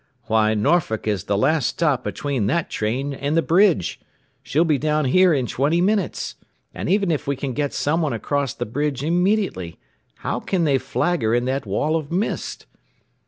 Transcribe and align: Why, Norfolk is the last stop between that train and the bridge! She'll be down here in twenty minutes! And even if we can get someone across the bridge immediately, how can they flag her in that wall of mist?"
Why, 0.23 0.55
Norfolk 0.55 1.07
is 1.07 1.25
the 1.25 1.37
last 1.37 1.67
stop 1.67 2.03
between 2.03 2.47
that 2.47 2.71
train 2.71 3.13
and 3.13 3.37
the 3.37 3.43
bridge! 3.43 3.99
She'll 4.41 4.65
be 4.65 4.79
down 4.79 5.05
here 5.05 5.31
in 5.31 5.45
twenty 5.45 5.79
minutes! 5.79 6.37
And 6.73 6.89
even 6.89 7.11
if 7.11 7.27
we 7.27 7.35
can 7.35 7.53
get 7.53 7.71
someone 7.71 8.11
across 8.11 8.55
the 8.55 8.65
bridge 8.65 9.03
immediately, 9.03 9.77
how 10.25 10.39
can 10.39 10.63
they 10.63 10.79
flag 10.79 11.21
her 11.21 11.35
in 11.35 11.45
that 11.45 11.67
wall 11.67 11.95
of 11.95 12.11
mist?" 12.11 12.65